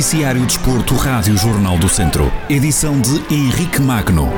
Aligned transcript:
Noticiário 0.00 0.46
Desporto, 0.46 0.94
Rádio 0.94 1.36
Jornal 1.36 1.76
do 1.76 1.86
Centro. 1.86 2.32
Edição 2.48 2.98
de 3.02 3.18
Henrique 3.30 3.82
Magno. 3.82 4.30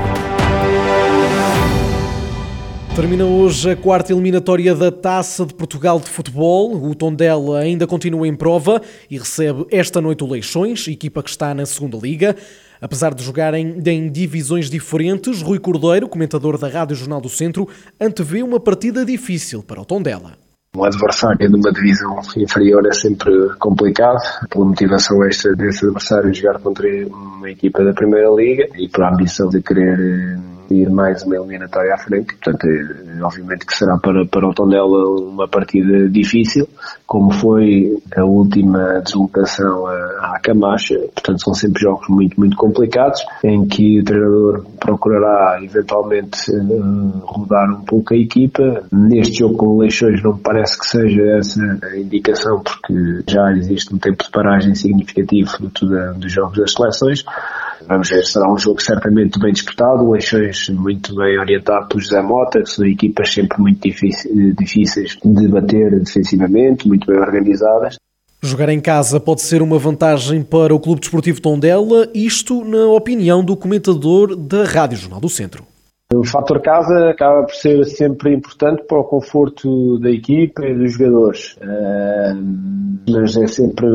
Termina 2.96 3.24
hoje 3.24 3.70
a 3.70 3.76
quarta 3.76 4.12
eliminatória 4.12 4.74
da 4.74 4.90
Taça 4.90 5.46
de 5.46 5.54
Portugal 5.54 6.00
de 6.00 6.10
Futebol. 6.10 6.74
O 6.84 6.96
Tondela 6.96 7.60
ainda 7.60 7.86
continua 7.86 8.26
em 8.26 8.34
prova 8.34 8.82
e 9.08 9.16
recebe 9.16 9.64
esta 9.70 10.00
noite 10.00 10.24
o 10.24 10.26
Leixões, 10.26 10.88
equipa 10.88 11.22
que 11.22 11.30
está 11.30 11.54
na 11.54 11.64
segunda 11.64 11.96
liga. 11.96 12.34
Apesar 12.80 13.14
de 13.14 13.22
jogarem 13.22 13.80
em 13.86 14.10
divisões 14.10 14.68
diferentes, 14.68 15.42
Rui 15.42 15.60
Cordeiro, 15.60 16.08
comentador 16.08 16.58
da 16.58 16.66
Rádio 16.66 16.96
Jornal 16.96 17.20
do 17.20 17.28
Centro, 17.28 17.68
antevê 18.00 18.42
uma 18.42 18.58
partida 18.58 19.04
difícil 19.04 19.62
para 19.62 19.80
o 19.80 19.84
Tondela. 19.84 20.41
Um 20.74 20.84
adversário 20.84 21.50
numa 21.50 21.70
divisão 21.70 22.18
inferior 22.34 22.86
é 22.86 22.94
sempre 22.94 23.30
complicado, 23.58 24.16
pela 24.48 24.64
motivação 24.64 25.22
extra 25.22 25.54
desse 25.54 25.84
adversário 25.84 26.32
jogar 26.32 26.60
contra 26.60 26.88
uma 27.08 27.50
equipa 27.50 27.84
da 27.84 27.92
Primeira 27.92 28.30
Liga 28.30 28.66
e 28.76 28.88
por 28.88 29.04
ambição 29.04 29.50
de 29.50 29.60
querer 29.60 30.00
eh, 30.00 30.40
ir 30.70 30.90
mais 30.90 31.22
uma 31.22 31.36
eliminatória 31.36 31.94
à 31.94 31.98
frente. 31.98 32.34
Portanto, 32.34 32.66
é, 32.66 33.22
obviamente 33.22 33.66
que 33.66 33.74
será 33.74 33.98
para, 33.98 34.24
para 34.26 34.48
o 34.48 34.54
Tondela 34.54 35.08
uma 35.20 35.48
partida 35.48 36.08
difícil, 36.08 36.68
como 37.06 37.30
foi 37.32 37.98
a 38.16 38.24
última 38.24 39.00
deslocação 39.00 39.86
à, 39.86 40.38
Camacha. 40.42 40.98
Portanto, 41.14 41.42
são 41.42 41.54
sempre 41.54 41.82
jogos 41.82 42.08
muito, 42.08 42.38
muito 42.38 42.56
complicados, 42.56 43.24
em 43.44 43.66
que 43.66 44.00
o 44.00 44.04
treinador 44.04 44.64
procurará 44.80 45.62
eventualmente 45.62 46.50
uh, 46.50 47.22
rodar 47.24 47.70
um 47.70 47.82
pouco 47.82 48.14
a 48.14 48.16
equipa. 48.16 48.84
Neste 48.90 49.38
jogo 49.38 49.56
com 49.56 49.78
Leixões 49.78 50.22
não 50.22 50.36
parece 50.36 50.78
que 50.78 50.86
seja 50.86 51.22
essa 51.38 51.78
a 51.82 51.96
indicação, 51.96 52.60
porque 52.60 53.22
já 53.28 53.52
existe 53.52 53.94
um 53.94 53.98
tempo 53.98 54.24
de 54.24 54.30
paragem 54.30 54.74
significativo 54.74 55.50
dos 56.16 56.32
jogos 56.32 56.58
das 56.58 56.72
seleções. 56.72 57.24
Vamos 57.88 58.08
ver, 58.08 58.24
será 58.24 58.50
um 58.52 58.58
jogo 58.58 58.82
certamente 58.82 59.38
bem 59.38 59.52
disputado, 59.52 60.02
o 60.04 60.12
Leixões 60.12 60.68
muito 60.70 61.14
bem 61.14 61.38
orientado 61.38 61.88
por 61.88 62.00
José 62.00 62.22
Mota, 62.22 62.62
que 62.62 62.70
são 62.70 62.86
equipas 62.86 63.32
sempre 63.32 63.60
muito 63.60 63.80
difíceis 63.82 65.18
de 65.22 65.48
bater 65.48 65.98
defensivamente, 66.00 66.88
muito 66.88 67.06
bem 67.06 67.18
organizadas. 67.18 67.96
Jogar 68.42 68.68
em 68.70 68.80
casa 68.80 69.20
pode 69.20 69.40
ser 69.42 69.62
uma 69.62 69.78
vantagem 69.78 70.42
para 70.42 70.74
o 70.74 70.80
Clube 70.80 71.00
Desportivo 71.00 71.40
Tondela, 71.40 72.08
isto 72.12 72.64
na 72.64 72.86
opinião 72.86 73.44
do 73.44 73.56
comentador 73.56 74.34
da 74.34 74.64
Rádio 74.64 74.98
Jornal 74.98 75.20
do 75.20 75.28
Centro. 75.28 75.64
O 76.14 76.24
fator 76.24 76.60
casa 76.60 77.08
acaba 77.08 77.44
por 77.44 77.54
ser 77.54 77.84
sempre 77.86 78.34
importante 78.34 78.84
para 78.86 79.00
o 79.00 79.04
conforto 79.04 79.98
da 79.98 80.10
equipa 80.10 80.66
e 80.66 80.74
dos 80.76 80.92
jogadores, 80.92 81.56
mas 83.08 83.36
é 83.36 83.46
sempre 83.46 83.86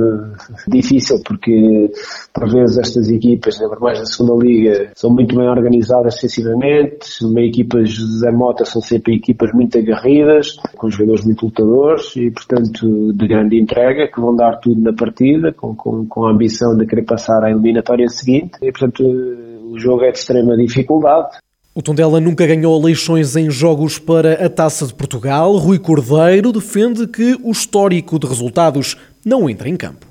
difícil 0.68 1.22
porque 1.24 1.92
por 2.34 2.52
vezes 2.52 2.80
estas 2.80 3.10
equipas, 3.10 3.62
ainda 3.62 3.78
mais 3.80 4.00
da 4.00 4.06
segunda 4.06 4.44
liga, 4.44 4.92
são 4.96 5.12
muito 5.12 5.36
bem 5.36 5.48
organizadas 5.48 6.16
defensivamente, 6.16 7.24
uma 7.24 7.42
equipa 7.42 7.84
de 7.84 7.92
José 7.92 8.32
Mota 8.32 8.66
são 8.66 8.82
sempre 8.82 9.16
equipas 9.16 9.52
muito 9.54 9.78
agarridas, 9.78 10.58
com 10.76 10.90
jogadores 10.90 11.24
muito 11.24 11.46
lutadores 11.46 12.16
e 12.16 12.32
portanto 12.32 13.14
de 13.14 13.28
grande 13.28 13.60
entrega, 13.60 14.08
que 14.08 14.20
vão 14.20 14.36
dar 14.36 14.58
tudo 14.58 14.82
na 14.82 14.94
partida, 14.94 15.54
com, 15.54 15.76
com, 15.76 16.08
com 16.08 16.26
a 16.26 16.32
ambição 16.32 16.76
de 16.76 16.88
querer 16.88 17.04
passar 17.04 17.44
à 17.44 17.52
eliminatória 17.52 18.08
seguinte. 18.08 18.58
E 18.62 18.72
portanto 18.72 19.04
o 19.04 19.78
jogo 19.78 20.04
é 20.04 20.12
de 20.12 20.18
extrema 20.18 20.56
dificuldade. 20.58 21.38
O 21.78 21.82
Tondela 21.84 22.20
nunca 22.20 22.48
ganhou 22.48 22.82
eleições 22.82 23.36
em 23.36 23.52
jogos 23.52 24.00
para 24.00 24.44
a 24.44 24.50
Taça 24.50 24.88
de 24.88 24.96
Portugal. 24.96 25.56
Rui 25.58 25.78
Cordeiro 25.78 26.52
defende 26.52 27.06
que 27.06 27.38
o 27.44 27.52
histórico 27.52 28.18
de 28.18 28.26
resultados 28.26 28.98
não 29.24 29.48
entra 29.48 29.70
em 29.70 29.78
campo. 29.78 30.07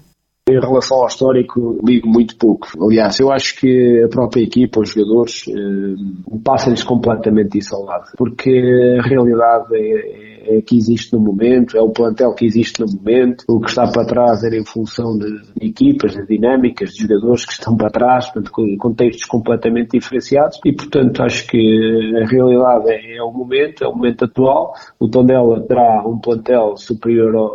Em 0.48 0.60
relação 0.60 0.98
ao 0.98 1.08
histórico, 1.08 1.76
ligo 1.84 2.08
muito 2.08 2.36
pouco. 2.36 2.68
Aliás, 2.80 3.18
eu 3.18 3.32
acho 3.32 3.58
que 3.58 4.04
a 4.04 4.08
própria 4.08 4.44
equipa, 4.44 4.78
os 4.78 4.90
jogadores, 4.90 5.44
eh, 5.48 6.38
passam-lhes 6.44 6.84
completamente 6.84 7.58
isso 7.58 7.74
ao 7.74 7.82
lado. 7.82 8.12
Porque 8.16 8.96
a 8.96 9.02
realidade 9.02 9.74
é, 9.74 10.58
é 10.58 10.62
que 10.62 10.76
existe 10.76 11.12
no 11.12 11.20
momento, 11.20 11.76
é 11.76 11.80
o 11.80 11.90
plantel 11.90 12.32
que 12.32 12.44
existe 12.44 12.80
no 12.80 12.86
momento, 12.86 13.44
o 13.48 13.60
que 13.60 13.70
está 13.70 13.90
para 13.90 14.06
trás 14.06 14.44
era 14.44 14.56
em 14.56 14.64
função 14.64 15.18
de, 15.18 15.26
equipas, 15.60 16.14
de 16.14 16.24
dinâmicas, 16.26 16.90
de 16.90 17.02
jogadores 17.02 17.44
que 17.44 17.52
estão 17.52 17.76
para 17.76 17.90
trás, 17.90 18.26
portanto, 18.26 18.52
com 18.52 18.76
contextos 18.78 19.24
completamente 19.24 19.98
diferenciados 19.98 20.60
e, 20.64 20.72
portanto, 20.72 21.24
acho 21.24 21.44
que 21.48 22.14
a 22.22 22.24
realidade 22.24 22.90
é, 22.90 23.16
é 23.16 23.22
o 23.22 23.32
momento, 23.32 23.82
é 23.82 23.88
o 23.88 23.96
momento 23.96 24.24
atual. 24.24 24.74
O 25.00 25.08
Tondela 25.08 25.60
terá 25.66 26.06
um 26.06 26.18
plantel 26.18 26.76
superior 26.76 27.34
ao, 27.34 27.46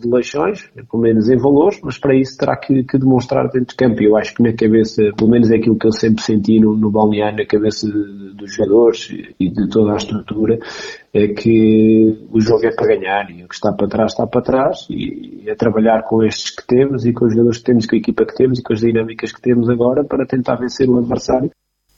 de 0.00 0.08
Leixões, 0.08 0.70
pelo 0.90 1.02
menos 1.02 1.28
em 1.28 1.36
valores, 1.36 1.80
mas 1.82 1.98
para 1.98 2.14
isso 2.14 2.36
terá 2.36 2.56
que, 2.56 2.84
que, 2.84 2.98
demonstrar 2.98 3.44
dentro 3.48 3.68
de 3.68 3.76
campo. 3.76 4.02
E 4.02 4.06
eu 4.06 4.16
acho 4.16 4.34
que 4.34 4.42
na 4.42 4.52
cabeça, 4.52 5.02
pelo 5.16 5.30
menos 5.30 5.50
é 5.50 5.56
aquilo 5.56 5.76
que 5.76 5.86
eu 5.86 5.92
sempre 5.92 6.22
senti 6.22 6.60
no, 6.60 6.76
no 6.76 6.90
balneário, 6.90 7.38
na 7.38 7.46
cabeça 7.46 7.86
dos 7.86 8.54
jogadores 8.54 9.08
e 9.38 9.50
de 9.50 9.68
toda 9.68 9.92
a 9.92 9.96
estrutura, 9.96 10.58
é 11.12 11.28
que 11.28 12.26
o 12.30 12.40
jogo 12.40 12.66
é 12.66 12.74
para 12.74 12.86
ganhar 12.86 13.30
e 13.30 13.44
o 13.44 13.48
que 13.48 13.54
está 13.54 13.72
para 13.72 13.88
trás 13.88 14.12
está 14.12 14.26
para 14.26 14.42
trás. 14.42 14.86
E 14.90 15.44
é 15.46 15.54
trabalhar 15.54 16.02
com 16.02 16.22
estes 16.22 16.50
que 16.50 16.66
temos 16.66 17.04
e 17.04 17.12
com 17.12 17.26
os 17.26 17.32
jogadores 17.32 17.58
que 17.58 17.64
temos, 17.64 17.86
com 17.86 17.94
a 17.94 17.98
equipa 17.98 18.26
que 18.26 18.34
temos 18.34 18.58
e 18.58 18.62
com 18.62 18.72
as 18.72 18.80
dinâmicas 18.80 19.32
que 19.32 19.40
temos 19.40 19.68
agora 19.68 20.04
para 20.04 20.26
tentar 20.26 20.56
vencer 20.56 20.88
o 20.88 20.98
adversário 20.98 21.50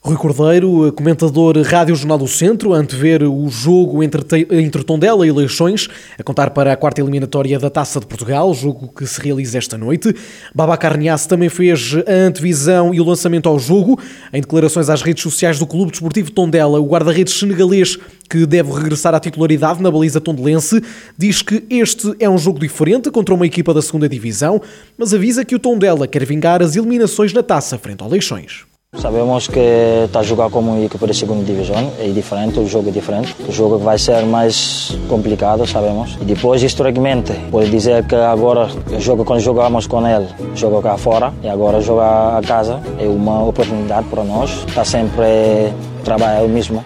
Rui 0.06 0.16
Cordeiro, 0.16 0.92
comentador 0.92 1.60
Rádio 1.62 1.96
Jornal 1.96 2.16
do 2.16 2.28
Centro, 2.28 2.72
antever 2.72 3.24
o 3.24 3.48
jogo 3.48 4.04
entre, 4.04 4.22
entre 4.52 4.84
Tondela 4.84 5.26
e 5.26 5.32
Leixões, 5.32 5.88
a 6.16 6.22
contar 6.22 6.50
para 6.50 6.72
a 6.72 6.76
quarta 6.76 7.00
eliminatória 7.00 7.58
da 7.58 7.68
Taça 7.68 7.98
de 7.98 8.06
Portugal, 8.06 8.54
jogo 8.54 8.86
que 8.86 9.04
se 9.04 9.20
realiza 9.20 9.58
esta 9.58 9.76
noite. 9.76 10.14
Baba 10.54 10.76
Carniasse 10.76 11.26
também 11.26 11.48
fez 11.48 11.96
a 12.06 12.28
antevisão 12.28 12.94
e 12.94 13.00
o 13.00 13.04
lançamento 13.04 13.48
ao 13.48 13.58
jogo. 13.58 14.00
Em 14.32 14.40
declarações 14.40 14.88
às 14.88 15.02
redes 15.02 15.24
sociais 15.24 15.58
do 15.58 15.66
Clube 15.66 15.90
Desportivo 15.90 16.30
Tondela, 16.30 16.78
o 16.78 16.86
guarda-redes 16.86 17.36
senegalês, 17.36 17.98
que 18.30 18.46
deve 18.46 18.70
regressar 18.70 19.12
à 19.12 19.18
titularidade 19.18 19.82
na 19.82 19.90
baliza 19.90 20.20
tondelense, 20.20 20.80
diz 21.18 21.42
que 21.42 21.64
este 21.68 22.14
é 22.20 22.30
um 22.30 22.38
jogo 22.38 22.60
diferente 22.60 23.10
contra 23.10 23.34
uma 23.34 23.44
equipa 23.44 23.74
da 23.74 23.82
segunda 23.82 24.08
divisão, 24.08 24.62
mas 24.96 25.12
avisa 25.12 25.44
que 25.44 25.56
o 25.56 25.58
Tondela 25.58 26.06
quer 26.06 26.24
vingar 26.24 26.62
as 26.62 26.76
eliminações 26.76 27.32
na 27.32 27.42
Taça 27.42 27.76
frente 27.76 28.04
ao 28.04 28.08
Leixões. 28.08 28.75
Sabemos 28.98 29.46
que 29.46 29.60
está 30.06 30.20
a 30.20 30.22
jogar 30.22 30.50
como 30.50 30.82
equipa 30.82 31.06
da 31.06 31.14
segunda 31.14 31.44
divisão, 31.44 31.92
é 31.98 32.08
diferente, 32.08 32.58
o 32.58 32.66
jogo 32.66 32.88
é 32.88 32.92
diferente. 32.92 33.34
O 33.48 33.52
jogo 33.52 33.78
vai 33.78 33.98
ser 33.98 34.24
mais 34.24 34.96
complicado, 35.08 35.66
sabemos. 35.66 36.16
E 36.20 36.24
depois, 36.24 36.62
historicamente, 36.62 37.32
pode 37.50 37.70
dizer 37.70 38.04
que 38.06 38.14
agora, 38.14 38.68
o 38.90 39.00
jogo 39.00 39.24
quando 39.24 39.40
jogamos 39.40 39.86
com 39.86 40.06
ele, 40.06 40.26
joga 40.54 40.82
cá 40.82 40.96
fora, 40.96 41.32
e 41.42 41.48
agora 41.48 41.80
jogar 41.80 42.38
a 42.38 42.42
casa 42.42 42.80
é 42.98 43.06
uma 43.06 43.44
oportunidade 43.44 44.06
para 44.08 44.24
nós. 44.24 44.64
Está 44.66 44.84
sempre 44.84 45.72
trabalho 46.06 46.48
mesmo. 46.48 46.84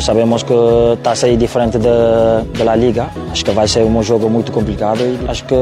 Sabemos 0.00 0.42
que 0.42 0.54
está 0.94 1.12
a 1.12 1.14
sair 1.14 1.36
diferente 1.36 1.78
da, 1.78 2.42
da 2.64 2.74
Liga. 2.74 3.08
Acho 3.30 3.44
que 3.44 3.50
vai 3.50 3.68
ser 3.68 3.84
um 3.84 4.02
jogo 4.02 4.30
muito 4.30 4.50
complicado 4.50 5.00
e 5.00 5.18
acho 5.28 5.44
que 5.44 5.54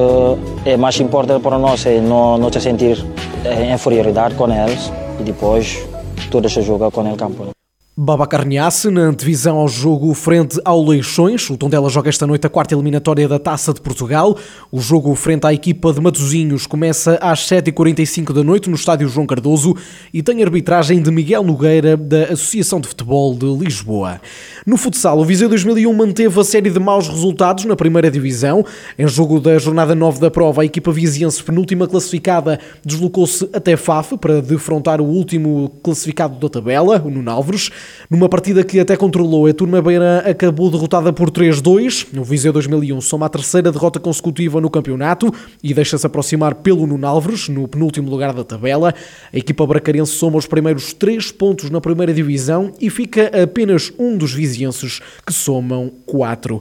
é 0.64 0.76
mais 0.76 0.98
importante 1.00 1.42
para 1.42 1.58
nós 1.58 1.84
é 1.86 2.00
não, 2.00 2.38
não 2.38 2.52
se 2.52 2.60
sentir 2.60 3.04
inferioridade 3.74 4.34
com 4.36 4.48
eles 4.52 4.92
e 5.18 5.24
depois 5.24 5.89
todas 6.26 6.56
a 6.56 6.60
jogar 6.60 6.90
com 6.90 7.06
ele 7.06 7.16
campo. 7.16 7.59
Baba 8.02 8.26
Carniasse, 8.26 8.88
na 8.88 9.02
antevisão 9.02 9.58
ao 9.58 9.68
jogo 9.68 10.14
frente 10.14 10.58
ao 10.64 10.82
Leixões. 10.82 11.50
O 11.50 11.56
Tondela 11.58 11.90
joga 11.90 12.08
esta 12.08 12.26
noite 12.26 12.46
a 12.46 12.48
quarta 12.48 12.74
eliminatória 12.74 13.28
da 13.28 13.38
Taça 13.38 13.74
de 13.74 13.80
Portugal. 13.82 14.38
O 14.72 14.80
jogo 14.80 15.14
frente 15.14 15.46
à 15.46 15.52
equipa 15.52 15.92
de 15.92 16.00
Matosinhos 16.00 16.66
começa 16.66 17.18
às 17.20 17.40
7h45 17.40 18.32
da 18.32 18.42
noite 18.42 18.70
no 18.70 18.74
estádio 18.74 19.06
João 19.06 19.26
Cardoso 19.26 19.76
e 20.14 20.22
tem 20.22 20.42
arbitragem 20.42 21.02
de 21.02 21.10
Miguel 21.10 21.42
Nogueira, 21.42 21.94
da 21.94 22.22
Associação 22.32 22.80
de 22.80 22.88
Futebol 22.88 23.34
de 23.34 23.44
Lisboa. 23.44 24.18
No 24.66 24.78
futsal, 24.78 25.18
o 25.18 25.24
Viseu 25.26 25.50
2001 25.50 25.92
manteve 25.92 26.40
a 26.40 26.44
série 26.44 26.70
de 26.70 26.80
maus 26.80 27.06
resultados 27.06 27.66
na 27.66 27.76
primeira 27.76 28.10
divisão. 28.10 28.64
Em 28.98 29.06
jogo 29.06 29.38
da 29.38 29.58
jornada 29.58 29.94
9 29.94 30.20
da 30.20 30.30
prova, 30.30 30.62
a 30.62 30.64
equipa 30.64 30.90
viziense 30.90 31.42
penúltima 31.42 31.86
classificada 31.86 32.58
deslocou-se 32.82 33.46
até 33.52 33.76
Faf 33.76 34.16
para 34.16 34.40
defrontar 34.40 35.02
o 35.02 35.04
último 35.04 35.70
classificado 35.82 36.38
da 36.38 36.48
tabela, 36.48 37.02
o 37.04 37.10
Nuno 37.10 37.30
Álvares. 37.30 37.70
Numa 38.08 38.28
partida 38.28 38.64
que 38.64 38.80
até 38.80 38.96
controlou, 38.96 39.46
a 39.46 39.52
turma 39.52 39.80
beira 39.80 40.18
acabou 40.18 40.70
derrotada 40.70 41.12
por 41.12 41.30
3-2. 41.30 42.06
O 42.18 42.24
Viseu 42.24 42.52
2001 42.52 43.00
soma 43.00 43.26
a 43.26 43.28
terceira 43.28 43.70
derrota 43.70 44.00
consecutiva 44.00 44.60
no 44.60 44.70
campeonato 44.70 45.32
e 45.62 45.72
deixa-se 45.72 46.06
aproximar 46.06 46.56
pelo 46.56 46.86
Nuno 46.86 47.06
Álvares, 47.06 47.48
no 47.48 47.66
penúltimo 47.68 48.10
lugar 48.10 48.32
da 48.32 48.44
tabela. 48.44 48.94
A 49.32 49.36
equipa 49.36 49.66
bracarense 49.66 50.12
soma 50.12 50.38
os 50.38 50.46
primeiros 50.46 50.92
três 50.92 51.30
pontos 51.30 51.70
na 51.70 51.80
primeira 51.80 52.12
divisão 52.12 52.72
e 52.80 52.90
fica 52.90 53.30
apenas 53.42 53.92
um 53.98 54.16
dos 54.16 54.32
vizienses 54.32 55.00
que 55.26 55.32
somam 55.32 55.92
quatro. 56.04 56.60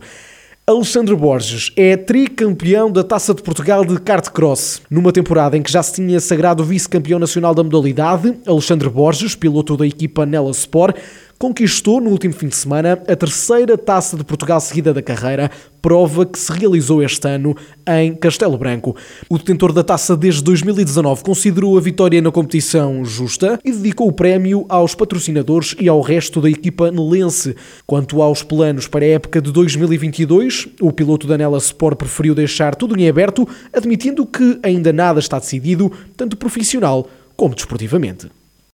Alexandre 0.69 1.15
Borges 1.15 1.71
é 1.75 1.97
tricampeão 1.97 2.91
da 2.91 3.03
Taça 3.03 3.33
de 3.33 3.41
Portugal 3.41 3.83
de 3.83 3.99
kart 3.99 4.29
cross. 4.29 4.83
Numa 4.87 5.11
temporada 5.11 5.57
em 5.57 5.63
que 5.63 5.71
já 5.71 5.81
se 5.81 5.95
tinha 5.95 6.19
sagrado 6.19 6.63
vice-campeão 6.63 7.17
nacional 7.17 7.55
da 7.55 7.63
modalidade, 7.63 8.37
Alexandre 8.45 8.87
Borges, 8.87 9.33
piloto 9.33 9.75
da 9.75 9.87
equipa 9.87 10.27
Nela 10.27 10.51
Sport, 10.51 10.95
conquistou 11.39 12.01
no 12.01 12.09
último 12.09 12.33
fim 12.33 12.49
de 12.49 12.55
semana 12.57 13.01
a 13.07 13.15
terceira 13.15 13.77
taça 13.77 14.17
de 14.17 14.25
Portugal 14.25 14.59
seguida 14.59 14.93
da 14.93 15.01
carreira, 15.01 15.49
prova 15.81 16.25
que 16.25 16.37
se 16.37 16.51
realizou 16.51 17.01
este 17.01 17.25
ano 17.29 17.55
em 17.87 18.13
Castelo 18.13 18.57
Branco. 18.57 18.93
O 19.29 19.37
detentor 19.37 19.71
da 19.71 19.81
taça 19.81 20.17
desde 20.17 20.43
2019 20.43 21.23
considerou 21.23 21.77
a 21.77 21.81
vitória 21.81 22.21
na 22.21 22.29
competição 22.29 23.05
justa 23.05 23.57
e 23.63 23.71
dedicou 23.71 24.09
o 24.09 24.11
prémio 24.11 24.65
aos 24.67 24.93
patrocinadores 24.93 25.73
e 25.79 25.87
ao 25.87 26.01
resto 26.01 26.41
da 26.41 26.49
equipa 26.49 26.91
nelense. 26.91 27.55
Quanto 27.87 28.21
aos 28.21 28.43
planos 28.43 28.85
para 28.85 29.05
a 29.05 29.09
época 29.09 29.41
de 29.41 29.53
2022, 29.53 30.67
o 30.81 30.91
piloto 30.91 31.25
da 31.25 31.37
Nela 31.37 31.57
Sport 31.59 31.97
preferiu 31.97 32.35
deixar 32.35 32.75
tudo 32.75 32.99
em 32.99 33.07
aberto, 33.07 33.47
admitindo 33.71 34.25
que 34.25 34.59
ainda 34.61 34.91
nada 34.91 35.21
está 35.21 35.39
decidido, 35.39 35.89
tanto 36.17 36.35
profissional 36.35 37.07
como 37.37 37.55
desportivamente. 37.55 38.27